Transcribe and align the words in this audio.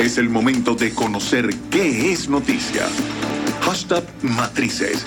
Es 0.00 0.16
el 0.16 0.30
momento 0.30 0.74
de 0.74 0.94
conocer 0.94 1.50
qué 1.70 2.10
es 2.10 2.26
noticia. 2.26 2.86
Hashtag 3.60 4.02
Matrices. 4.22 5.06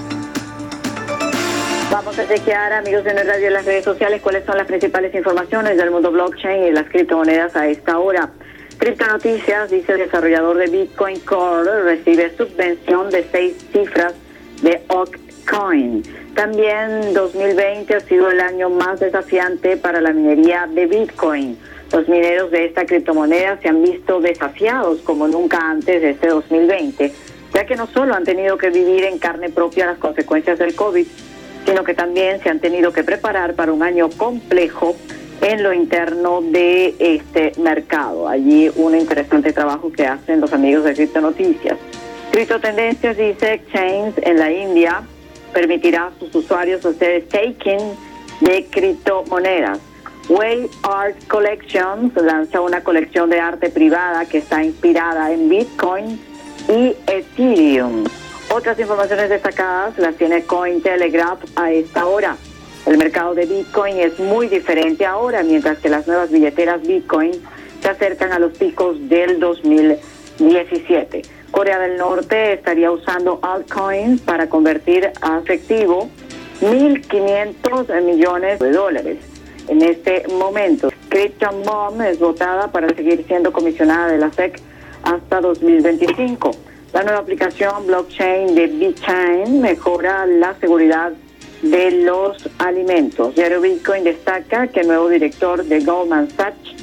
Vamos 1.91 2.19
a 2.19 2.27
chequear, 2.27 2.73
amigos 2.73 3.03
de 3.03 3.23
radio 3.23 3.47
en 3.47 3.53
las 3.53 3.65
redes 3.65 3.85
sociales, 3.85 4.21
cuáles 4.21 4.45
son 4.45 4.55
las 4.55 4.67
principales 4.67 5.15
informaciones 5.15 5.77
del 5.77 5.89
mundo 5.89 6.11
blockchain 6.11 6.65
y 6.65 6.71
las 6.71 6.87
criptomonedas 6.89 7.55
a 7.55 7.67
esta 7.67 7.97
hora. 7.97 8.29
Cripto 8.77 9.07
Noticias 9.07 9.71
dice 9.71 9.93
el 9.93 9.97
desarrollador 9.97 10.57
de 10.57 10.67
Bitcoin 10.67 11.19
Core 11.21 11.81
recibe 11.81 12.31
subvención 12.37 13.09
de 13.09 13.27
seis 13.31 13.55
cifras 13.73 14.13
de 14.61 14.79
Occoin. 14.89 16.03
También 16.35 17.15
2020 17.15 17.95
ha 17.95 17.99
sido 18.01 18.29
el 18.29 18.39
año 18.39 18.69
más 18.69 18.99
desafiante 18.99 19.75
para 19.75 20.01
la 20.01 20.13
minería 20.13 20.67
de 20.67 20.85
Bitcoin. 20.85 21.57
Los 21.93 22.09
mineros 22.09 22.49
de 22.49 22.65
esta 22.65 22.87
criptomoneda 22.87 23.59
se 23.61 23.69
han 23.69 23.83
visto 23.83 24.19
desafiados 24.19 25.01
como 25.01 25.27
nunca 25.27 25.59
antes 25.59 26.01
de 26.01 26.09
este 26.09 26.27
2020, 26.27 27.13
ya 27.53 27.65
que 27.67 27.75
no 27.75 27.85
solo 27.85 28.15
han 28.15 28.23
tenido 28.23 28.57
que 28.57 28.71
vivir 28.71 29.03
en 29.03 29.19
carne 29.19 29.49
propia 29.49 29.85
las 29.85 29.99
consecuencias 29.99 30.57
del 30.57 30.73
COVID, 30.73 31.05
sino 31.67 31.83
que 31.83 31.93
también 31.93 32.41
se 32.41 32.49
han 32.49 32.59
tenido 32.59 32.91
que 32.91 33.03
preparar 33.03 33.53
para 33.53 33.71
un 33.71 33.83
año 33.83 34.09
complejo 34.09 34.95
en 35.41 35.61
lo 35.61 35.71
interno 35.71 36.41
de 36.41 36.95
este 36.97 37.51
mercado. 37.59 38.27
Allí 38.27 38.71
un 38.75 38.97
interesante 38.97 39.53
trabajo 39.53 39.91
que 39.91 40.07
hacen 40.07 40.41
los 40.41 40.51
amigos 40.51 40.85
de 40.85 40.95
Cripto 40.95 41.21
Noticias. 41.21 41.77
Cripto 42.31 42.59
Tendencias 42.59 43.15
dice 43.17 43.53
Exchange 43.53 44.15
en 44.23 44.39
la 44.39 44.51
India 44.51 45.03
permitirá 45.53 46.07
a 46.07 46.11
sus 46.17 46.33
usuarios 46.33 46.83
hacer 46.83 47.21
staking 47.27 47.77
de 48.41 48.65
criptomonedas. 48.71 49.92
Way 50.29 50.69
Art 50.83 51.27
Collections 51.27 52.15
lanza 52.15 52.61
una 52.61 52.81
colección 52.81 53.29
de 53.29 53.41
arte 53.41 53.69
privada 53.69 54.25
que 54.25 54.37
está 54.37 54.63
inspirada 54.63 55.31
en 55.31 55.49
Bitcoin 55.49 56.17
y 56.69 56.95
Ethereum. 57.07 58.05
Otras 58.49 58.79
informaciones 58.79 59.29
destacadas 59.29 59.97
las 59.97 60.15
tiene 60.15 60.43
Cointelegraph 60.43 61.43
a 61.57 61.71
esta 61.71 62.05
hora. 62.05 62.37
El 62.85 62.97
mercado 62.97 63.33
de 63.35 63.45
Bitcoin 63.45 63.97
es 63.97 64.17
muy 64.19 64.47
diferente 64.47 65.05
ahora, 65.05 65.43
mientras 65.43 65.79
que 65.79 65.89
las 65.89 66.07
nuevas 66.07 66.31
billeteras 66.31 66.81
Bitcoin 66.81 67.33
se 67.81 67.89
acercan 67.89 68.31
a 68.31 68.39
los 68.39 68.57
picos 68.57 69.09
del 69.09 69.41
2017. 69.41 71.21
Corea 71.51 71.79
del 71.79 71.97
Norte 71.97 72.53
estaría 72.53 72.91
usando 72.91 73.39
altcoins 73.41 74.21
para 74.21 74.47
convertir 74.47 75.11
a 75.21 75.39
efectivo 75.39 76.09
1.500 76.61 78.01
millones 78.01 78.59
de 78.59 78.71
dólares 78.71 79.32
en 79.67 79.81
este 79.81 80.27
momento. 80.27 80.89
Christian 81.09 81.61
Mom 81.65 82.01
es 82.01 82.19
votada 82.19 82.71
para 82.71 82.89
seguir 82.95 83.23
siendo 83.27 83.51
comisionada 83.51 84.07
de 84.07 84.17
la 84.17 84.31
SEC 84.31 84.59
hasta 85.03 85.41
2025. 85.41 86.51
La 86.93 87.03
nueva 87.03 87.19
aplicación 87.19 87.87
blockchain 87.87 88.55
de 88.55 88.67
BitChain 88.67 89.61
mejora 89.61 90.25
la 90.25 90.55
seguridad 90.59 91.11
de 91.63 91.91
los 92.03 92.37
alimentos. 92.59 93.33
Diario 93.35 93.61
Bitcoin 93.61 94.03
destaca 94.03 94.67
que 94.67 94.81
el 94.81 94.87
nuevo 94.87 95.09
director 95.09 95.63
de 95.63 95.79
Goldman 95.79 96.29
Sachs 96.29 96.75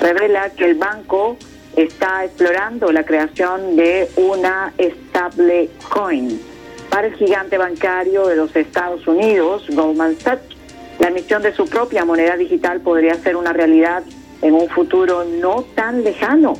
revela 0.00 0.50
que 0.50 0.64
el 0.64 0.76
banco 0.76 1.36
está 1.76 2.24
explorando 2.24 2.90
la 2.92 3.04
creación 3.04 3.76
de 3.76 4.08
una 4.16 4.72
stable 4.78 5.68
coin. 5.88 6.40
Para 6.88 7.08
el 7.08 7.14
gigante 7.14 7.58
bancario 7.58 8.26
de 8.26 8.36
los 8.36 8.54
Estados 8.54 9.06
Unidos, 9.06 9.64
Goldman 9.68 10.16
Sachs, 10.18 10.56
la 11.00 11.08
emisión 11.08 11.42
de 11.42 11.54
su 11.54 11.64
propia 11.64 12.04
moneda 12.04 12.36
digital 12.36 12.80
podría 12.80 13.14
ser 13.14 13.34
una 13.34 13.52
realidad 13.52 14.02
en 14.42 14.54
un 14.54 14.68
futuro 14.68 15.24
no 15.24 15.64
tan 15.74 16.04
lejano, 16.04 16.54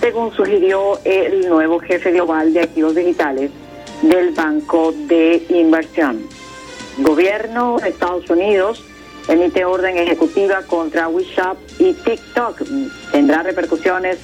según 0.00 0.32
sugirió 0.32 0.98
el 1.04 1.48
nuevo 1.48 1.78
jefe 1.78 2.10
global 2.10 2.52
de 2.54 2.60
activos 2.60 2.94
digitales 2.94 3.50
del 4.00 4.30
Banco 4.30 4.92
de 4.92 5.44
Inversión. 5.50 6.26
Gobierno 6.98 7.78
de 7.82 7.90
Estados 7.90 8.28
Unidos 8.30 8.82
emite 9.28 9.64
orden 9.64 9.98
ejecutiva 9.98 10.62
contra 10.62 11.08
WeShop 11.08 11.58
y 11.78 11.92
TikTok. 11.92 12.62
Tendrá 13.12 13.42
repercusiones 13.42 14.18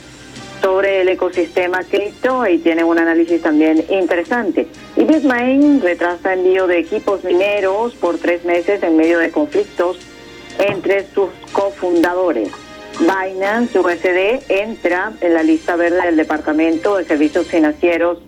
sobre 0.61 1.03
el 1.03 1.09
ecosistema 1.09 1.81
cripto 1.85 2.47
y 2.47 2.59
tiene 2.59 2.85
un 2.85 2.99
análisis 2.99 3.43
también 3.43 3.85
interesante. 3.89 4.67
Y 4.97 5.05
Bitmain 5.05 5.81
retrasa 5.81 6.35
envío 6.35 6.67
de 6.67 6.79
equipos 6.79 7.25
mineros 7.25 7.95
por 7.95 8.19
tres 8.19 8.45
meses 8.45 8.83
en 8.83 8.97
medio 8.97 9.19
de 9.19 9.31
conflictos 9.31 9.99
entre 10.59 11.07
sus 11.07 11.29
cofundadores. 11.53 12.51
Binance 13.01 13.79
USD 13.79 14.51
entra 14.51 15.13
en 15.21 15.35
la 15.35 15.43
lista 15.43 15.77
verde 15.77 16.03
del 16.03 16.17
Departamento 16.17 16.97
de 16.97 17.05
Servicios 17.05 17.47
Financieros 17.47 18.19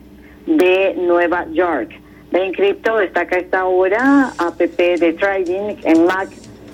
de 0.46 0.94
Nueva 0.96 1.46
York. 1.52 1.90
Bain 2.30 2.52
Crypto 2.52 2.96
destaca 2.98 3.36
esta 3.36 3.64
hora 3.64 4.32
app 4.38 4.58
de 4.58 5.12
trading 5.14 5.76
en 5.82 6.06
Mac, 6.06 6.28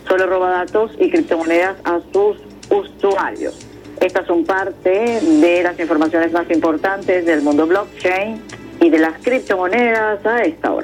solo 0.06 0.27
roba 0.27 0.50
datos 0.50 0.93
y 0.99 1.11
criptomonedas 1.11 1.77
a 1.84 2.00
sus 2.12 2.37
usuarios. 2.71 3.66
Estas 4.01 4.27
son 4.27 4.45
parte 4.45 5.21
de 5.21 5.62
las 5.62 5.79
informaciones 5.81 6.33
más 6.33 6.51
importantes 6.51 7.25
del 7.25 7.43
mundo 7.43 7.67
blockchain 7.67 8.41
y 8.81 8.91
de 8.91 8.99
las 8.99 9.15
criptomonedas 9.23 10.25
a 10.27 10.43
esta 10.43 10.73
hora. 10.73 10.77